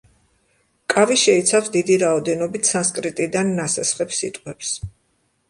[0.93, 4.75] კავი შეიცავს დიდი რაოდენობით სანსკრიტიდან ნასესხებ სიტყვებს.